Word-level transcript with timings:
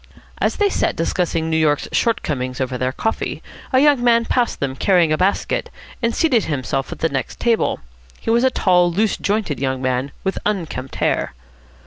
As 0.39 0.55
they 0.55 0.67
sat 0.69 0.95
discussing 0.95 1.47
New 1.47 1.55
York's 1.57 1.87
shortcomings 1.91 2.59
over 2.59 2.75
their 2.75 2.91
coffee, 2.91 3.43
a 3.71 3.77
young 3.79 4.03
man 4.03 4.25
passed 4.25 4.59
them, 4.59 4.75
carrying 4.75 5.11
a 5.13 5.17
basket, 5.19 5.69
and 6.01 6.15
seated 6.15 6.45
himself 6.45 6.91
at 6.91 6.97
the 7.01 7.07
next 7.09 7.39
table. 7.39 7.81
He 8.19 8.31
was 8.31 8.43
a 8.43 8.49
tall, 8.49 8.91
loose 8.91 9.15
jointed 9.15 9.59
young 9.59 9.79
man, 9.79 10.11
with 10.23 10.39
unkempt 10.43 10.95
hair. 10.95 11.35